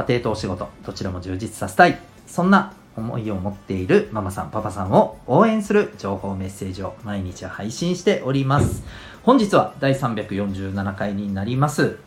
[0.00, 1.98] 家庭とお仕事どちらも充実させたい。
[2.26, 8.82] そんな思いを持っているママさんパパさんを応援する情報メッセージを毎日配信しております。
[9.22, 11.98] 本日は第347回になります。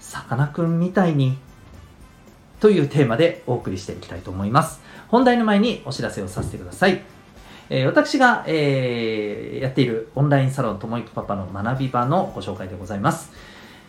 [0.00, 1.38] さかなクンみたいに
[2.60, 4.80] というテーマでお送りしていきたいと思います。
[5.08, 7.02] 本題の前にお知らせをさせてください。
[7.70, 13.32] えー、私が、えー、やっているオンラインサロンともいくパパの学び場のご紹介でございます。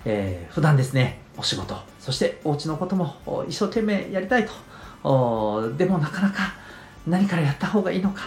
[0.06, 5.72] えー、普段ですね、お仕事、そしてお家のことも一生懸命やりたいと。
[5.78, 6.54] でもなかなか
[7.08, 8.24] 何からやった方がいいのか。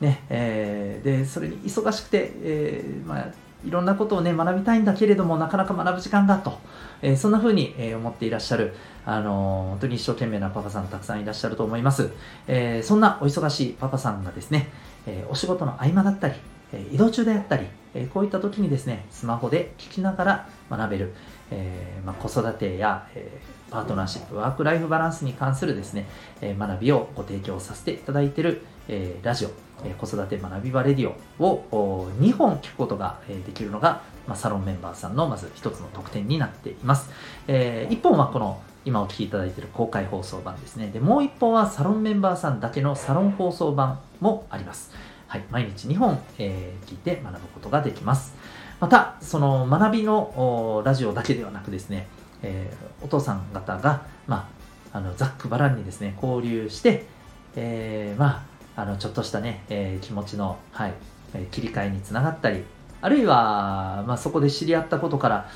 [0.00, 3.26] ね、えー、で、それに忙しくて、えー、まあ、
[3.64, 6.58] いろんなことをね、学びたいんだけれども、なかなか学ぶ時間がと、
[7.00, 8.74] えー、そんな風に、え、思っていらっしゃる、
[9.06, 12.10] あの、本当に一生懸命なパパさんたくさんいらっしゃると思います。
[12.48, 14.68] えー、そんなお忙しいパパさんがですね、
[15.06, 16.34] えお仕事の合間だったり、
[16.72, 21.14] え移動中であったり、えこういった時にですね、スマホで聞きながら学べる、
[21.52, 26.08] えー、まあ、子育てや、えー、パートナーシップ、ワークライフバランスに関するですね、
[26.40, 29.50] えー、学びをご提供させていただいている、えラジオ、
[29.84, 37.10] え子育て学び場レディオを2本聞くことができるのが、まあ、サロンメンバーさんのまず一つの特典になっています。
[37.46, 40.88] え1本はこの今お聞きいただいている公開放送版ですね。
[40.88, 44.90] で、もう1本はサロンメンバーさんだけのサロン放送版もあります。
[45.28, 48.34] はい、毎日2本、え、聞いて学ぶことができます。
[48.82, 52.08] また、その学びのラジオだけではなくですね、
[52.42, 54.50] えー、お父さん方が、ま
[54.92, 57.04] あ、あのざっくばらんにですね、交流して、
[57.54, 60.94] えー、まあ、あのちょっとしたね、えー、気持ちの、はい、
[61.52, 62.64] 切り替えにつながったり、
[63.00, 65.48] あるいは、まあ、そこで知り合ったことから、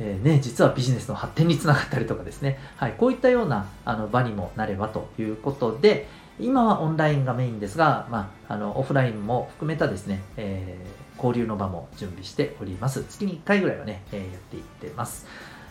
[0.00, 6.08] えー、ね、実はビジネスの発展につながったりとかですね、はい、こういったようなあの場にもなればということで、
[6.40, 13.04] 今はオンラインがメインですが、まあ、あのオフラインも含めたですね、えー、交流の場も準備しております。
[13.04, 15.26] 月に1回ぐらいはね、えー、やっていってます。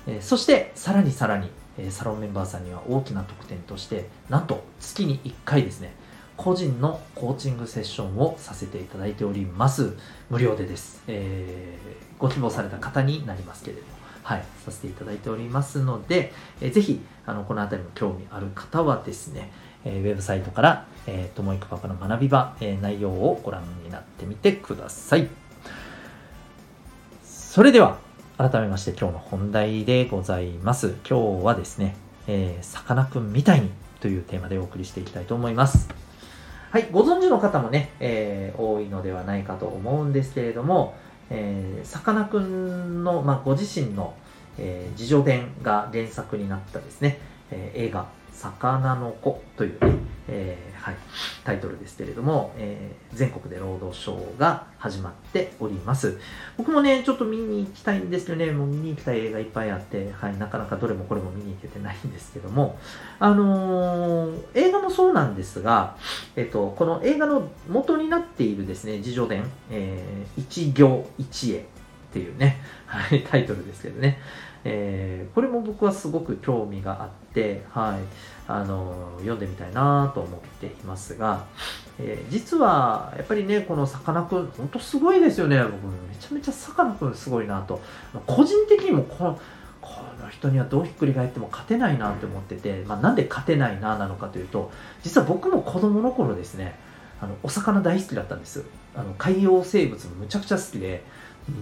[0.07, 5.94] えー、そして、さらにさらに、えサロンメンバーさんには大きな特典として、なんと月に1回ですね、
[6.35, 9.95] 個人のコーチングセッションをさせていただいております。
[10.29, 11.03] 無料でです。
[11.07, 11.77] え、
[12.19, 13.88] ご希望された方になりますけれども、
[14.23, 19.51] はい、させていただいておりますので、えー、ぜひ、あの、この辺りも興味ある方はですね、
[19.85, 25.27] えウェブサイトから、えー、ともいくパパの学び場、えー、内容をご覧になってみてください。
[27.23, 27.97] それでは、
[28.38, 30.95] 改めまして今日の本題でございます。
[31.09, 31.95] 今日はですね、
[32.27, 35.89] えさかなクンみたいにというテーマでお送りしていきたいと思います。
[36.69, 40.95] はい、ご存知の方もね、えー、多いのではないかと思うんですけれども、
[41.29, 44.13] えさかなクンの、まあ、ご自身の、
[44.57, 47.19] えー、自叙伝が原作になったですね、
[47.51, 48.07] えー、映画、
[48.38, 49.96] 魚の子というね、
[50.28, 50.96] えー、はい、
[51.44, 56.20] タイトルですけれども、えー、全国でロードショーが始まっております。
[56.56, 62.78] 僕もね、ちょっと見に行きたいんですけどね、もう見に行きたい映画いっぱいあって、はい、なかなかどれもこれも見に行けてないんですけども、
[63.20, 65.98] あのー、映画もそうなんですが、
[66.36, 71.76] えっと、この映画の元になっているですね、自叙伝、えー、一行一会
[72.09, 74.19] っていうね、 はい、タイトルですけどね、
[74.63, 78.00] えー、これも僕はすごく興味があって、はい、
[78.47, 81.45] あの読んでみたいなと思っていますが、
[82.00, 85.62] えー、実はやっぱりねこのさかなクン本当すごいですよね。
[85.63, 87.81] 僕めちゃめちゃさかなクンすごいなと。
[88.25, 89.39] 個人的にもこの
[89.81, 96.78] この人にはどうひっくり返っても勝てないなって思ってて、まあ、なんで勝てないななのかというと実は僕も子供の頃ですね
[97.22, 98.66] あのお魚大好きだったんです。
[98.95, 101.03] あの海洋生物むちゃくちゃ好きで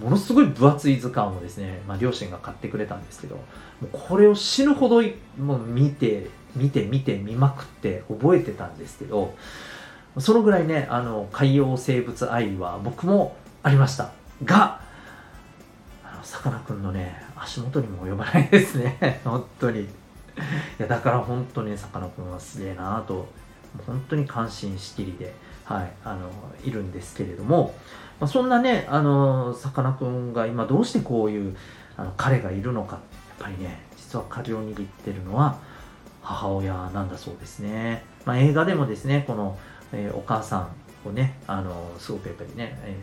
[0.01, 3.41] ものすごい分厚い図鑑をですね、まあ、両親が買ってくれたんですけど、も
[3.83, 5.03] うこれを死ぬほど
[5.37, 9.35] もう見て、見て、見て、見まくって覚えてたんですけど、
[10.17, 14.11] そのぐらいね、あの、海洋生物愛は僕もありました。
[14.43, 14.81] が、
[16.23, 19.21] さかなクンのね、足元にも及ばないですね。
[19.23, 19.81] 本当に。
[19.81, 19.87] い
[20.79, 23.27] や、だから本当にさかなクンはすげえなと、
[23.85, 25.33] 本当に感心しきりで、
[25.65, 26.29] はい、あの、
[26.63, 27.75] いるんですけれども、
[28.19, 31.55] まあ、そんなね、あの、さかなクンが今どうしてこういう
[31.97, 33.01] あの彼がいるのか、やっ
[33.39, 35.57] ぱりね、実は鍵を握ってるのは
[36.21, 38.03] 母親なんだそうですね。
[38.25, 39.57] まあ、映画でもですね、この、
[39.91, 40.69] えー、お母さ
[41.05, 42.97] んをね、あの、すごくやっぱりね、え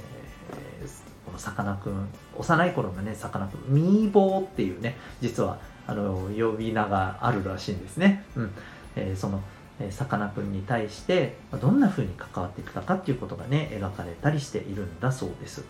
[0.85, 0.89] ー、
[1.27, 8.25] このさかなクン、幼い頃のね、さかなクン、ミーボーっていうね、実は、あの、呼び名があるらしいんですね。
[8.37, 8.51] うん。
[8.97, 9.41] えー、その
[9.91, 15.65] さかなクンに対してどんな風に関わってきたかっていうことがね描かれたりしているんだそうです。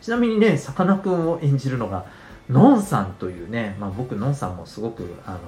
[0.00, 2.04] ちなみにねさかなクンを演じるのが
[2.48, 5.38] のんさんというね、まあ、僕のんさんもすごくあの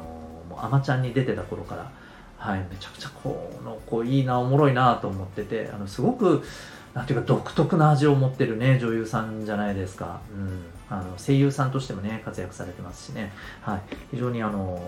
[0.49, 1.91] もうアマちゃんに出てた頃から
[2.39, 6.43] はいめちゃくちゃこの子いいなおもろいなと思っててあのすごく
[6.97, 13.83] なんていうか独特な味を持ってるね女優さんじゃないですか、うん、あの声優さんとしてもね活躍されてますしね、はい、
[14.13, 14.81] 非常にあの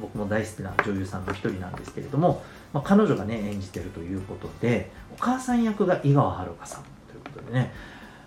[0.00, 2.42] 僕も大好きな女優さんの一人なんですけれども、
[2.72, 7.72] まあ、彼女がね演じてるということでお母さん役が井川遥さんということでね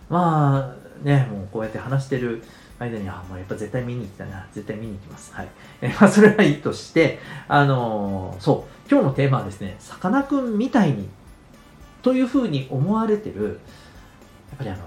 [0.07, 2.41] まあねもうこうやって話してる
[2.79, 4.45] 間に、あ、もうやっぱ絶対見に行きたいな。
[4.53, 5.33] 絶対見に行きます。
[5.33, 5.47] はい。
[5.81, 11.09] えまあ、それはいいとして、あのー、そう、今日のテーマはですね、さかなクンみたいに
[12.07, 14.79] というふうに思われてるやっぱりあの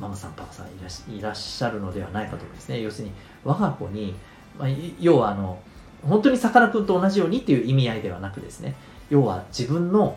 [0.00, 0.68] ママさんパパさん
[1.14, 2.80] いらっしゃるのではないかと思いますね。
[2.80, 3.14] 要するに
[3.44, 4.14] 我が子に、
[4.58, 5.58] まあ、要はあの
[6.02, 8.74] 本当にさかなクンと同じようにっていう意味合いではなくですね。
[9.10, 10.16] 要は自分の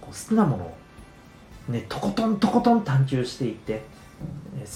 [0.00, 0.76] 好きなものを
[1.68, 3.84] ねとことんとことん探求していって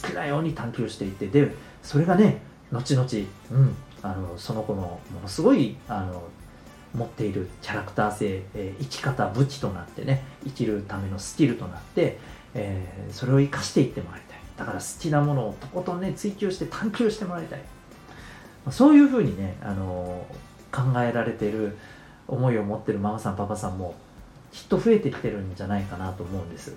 [0.03, 1.53] 好きなように探求していってで
[1.83, 2.41] それがね
[2.71, 3.09] 後々、
[3.51, 6.23] うん、あのその子のものすごいあの
[6.95, 12.19] 持っているキャラクター性、えー、生き方武器となってね生きるためのスキルとなって、
[12.55, 14.39] えー、それを生かしていってもらいたい。
[14.57, 17.61] だから好きなものをとことんね追求して探求してもらいたい。
[18.71, 21.77] そういうふうにね、あのー、考えられてる
[22.29, 23.95] 思いを持ってるママさんパパさんも
[24.53, 26.77] きっと増えてきてるんじゃないかなと思うんです。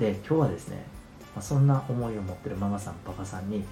[0.00, 0.84] で今日はですね、
[1.36, 3.64] まあ、そんな思いを持ってるママさんパパさんに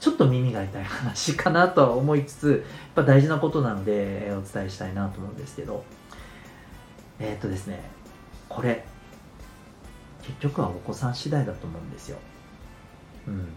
[0.00, 2.60] ちょっと耳が痛い話かなとは思いつつ、やっ
[2.94, 5.84] ぱ大事なことなので、お伝えしたいなと思うんですけど、
[7.18, 7.82] えー、っとですね、
[8.48, 8.84] これ、
[10.22, 12.18] 結局はお子さん次第だと思うんですよ。
[13.26, 13.48] うん。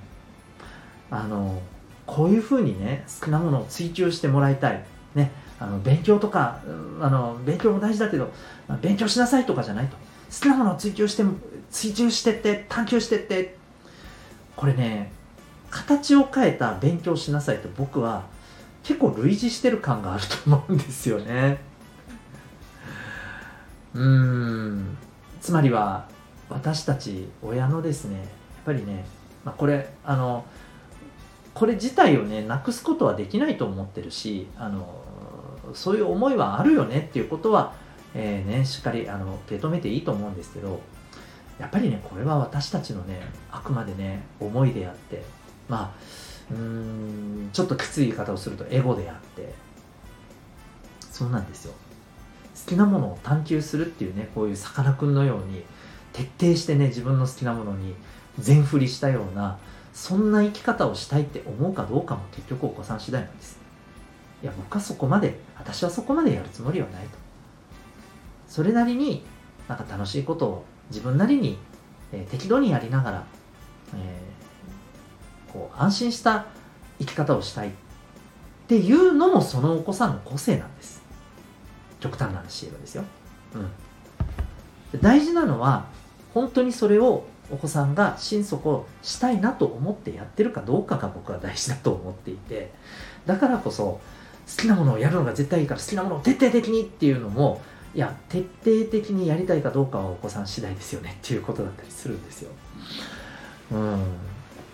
[1.11, 1.61] あの、
[2.07, 4.83] こういうふうにね、好きなものを追求してもらいたい。
[5.13, 6.61] ね、あの勉強とか、
[7.01, 8.31] あの勉強も大事だけど、
[8.81, 9.95] 勉強しなさいとかじゃないと。
[9.95, 10.01] 好
[10.41, 11.23] きなものを追求して、
[11.69, 13.57] 追求してって、探求してって、
[14.55, 15.11] これね、
[15.71, 18.25] 形を変えた勉強しなさいと僕は
[18.83, 21.59] 結構類似してる感があると思うんですよね。
[23.93, 24.97] うん
[25.41, 26.07] つまりは
[26.49, 28.27] 私たち親のですねやっ
[28.65, 29.05] ぱりね、
[29.43, 30.45] まあ、これあの
[31.53, 35.01] これ自体をねなくすことはできないと思ってるしあの
[35.73, 37.73] そういう思いはあるよねっていうことは、
[38.13, 40.81] えーね、しっかりあの受け止めていいと思うんですけど
[41.59, 43.21] やっぱりねこれは私たちのね
[43.51, 45.23] あくまでね思いであって
[45.71, 49.53] まあうんちょっときつい言い方をするとエゴであって
[51.09, 51.73] そうなんですよ。
[52.65, 55.63] 好きなものを探求するっていうねこういうさかなクンのように
[56.11, 57.95] 徹底してね自分の好きなものに
[58.37, 59.57] 全振りしたような
[59.93, 63.57] そんな生き方をしたいって思うかどうかも結局お子さん次第なんです。
[64.43, 67.17] いや僕はそこまで私はそこまでやるつもりはないと。
[68.47, 69.23] それなりに
[69.69, 71.57] なんか楽しいことを自分なりに、
[72.11, 73.25] えー、適度にやりながら、
[73.95, 74.30] え
[75.51, 76.45] こう安心した
[76.99, 77.71] 生き方をしたいっ
[78.67, 81.01] ていうのもそのお子さんの個性なんです。
[81.99, 83.03] 極端な話言えばですよ、
[84.93, 85.85] うん、大事なのは
[86.33, 92.71] 本当にそれをお子さんが心底したいなと思ってやってるかどうかが僕は大事だと思っていて
[93.25, 94.01] だからこそ好
[94.57, 97.61] きなものをやるのが絶対いいから好きなものを徹底的にっていうのも
[97.93, 102.51] いや徹底的にやりたいかどうかはお子さん次第ですよねっていうことだったりするんですよ。
[103.71, 104.03] うん。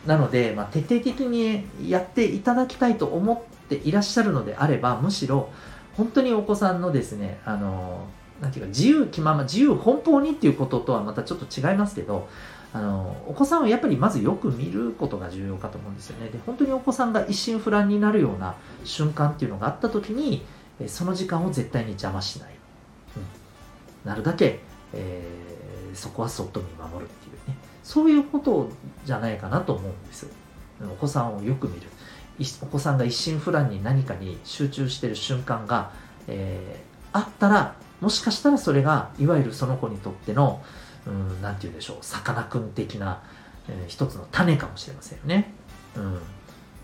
[0.07, 5.49] なので、まあ、徹底的にやっていただきたいと思っていらっしゃるのであれば、むしろ、
[5.97, 8.07] 本当にお子さんのですね、あの、
[8.41, 12.29] なんていうか、自由気まま、自由奔放にっていうこととはまたちょっと違いますけど、
[12.71, 16.29] あの、お子さんはやっぱりまずよく見ることが重要かと思うんですよね。
[16.29, 20.45] で、本当にお子さんが一心不乱になるような瞬間っていうのがあった時に、
[20.87, 22.51] その時間を絶対に邪魔しない。
[23.17, 24.09] うん。
[24.09, 24.59] なるだけ、
[24.93, 27.57] えー、そこはそっと見守るっていうね。
[27.83, 28.69] そういうこと
[29.07, 30.27] じゃないかなと思うんです
[30.83, 31.87] お子さんをよく見る。
[32.61, 35.91] お子さんが一心不乱に何かに集中してる瞬間が、
[36.27, 40.61] えー、あったらもしかしたらそれがいわゆるその子にとっての
[41.41, 43.23] 何て言うんでしょうさかなクン的な、
[43.67, 45.51] えー、一つの種かもしれませんよね、
[45.95, 46.19] うん、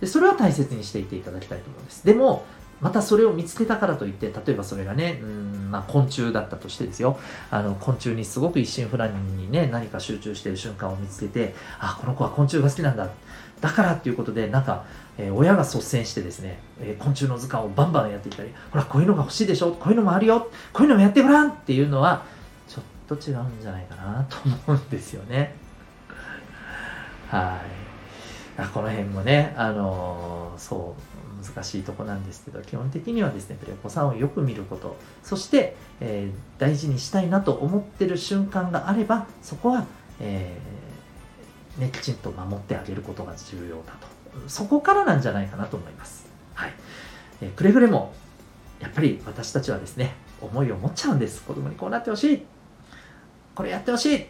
[0.01, 2.03] でそれは大切にしていていただきたいと思うんです。
[2.03, 2.46] でも
[2.84, 7.18] またそれを見つけたからといって例えばそれがねうんまあ、昆虫だったとしてですよ。
[7.50, 13.10] あの昆虫にすごく一心不乱にね何か集中してる瞬間を見つけてあこの子は昆虫が好きなんだ。
[13.60, 14.86] だからっていうことでなんか、
[15.18, 22.24] えー、親が率先してですね、えー、昆虫の図鑑をバンバンやっていったりほらこういうのが欲しいでしょこういうのもあるよこういうのもやってごらんっていうのは
[22.68, 25.56] ちょっと違うんじゃないかなと思うんですよね。
[27.30, 27.83] はい。
[28.74, 39.86] この辺もね、あの、そう、難しいとこなんですけど、基本的にはですね、お子さんをよく見ること、そして、えー、大事にしたいなと思ってる瞬間があれば、そこは、
[40.19, 44.07] えー、ね、きちんと守ってあげることが重要だと。
[44.48, 46.27] そこからなんじゃないかなと思います。
[46.53, 46.74] はい。
[47.41, 48.13] えくれぐれも、
[48.79, 51.41] やっぱり私たちはですね、思いを持っちゃうんです。
[51.43, 52.45] 子供にこうなってほしい。
[53.55, 54.25] これやってほしい。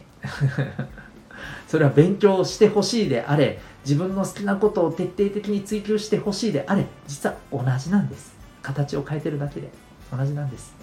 [1.67, 8.33] それは勉強してほしいであれ、自分の好きなことを徹底的に追求してほしいであれ、実は同じなんです。
[8.61, 9.69] 形を変えてるだけで
[10.15, 10.73] 同じなんです。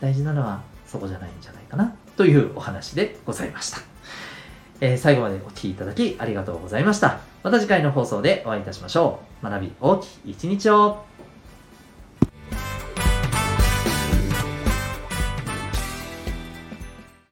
[0.00, 3.78] 大事なのはそこじゃないんじゃないかなというお話でございました。
[4.80, 7.20] えー、最後までお聴きいただきありがとうございました。
[7.44, 9.44] また次回の放送でお会いいたしましょう。
[9.44, 11.04] 学び大きい一日を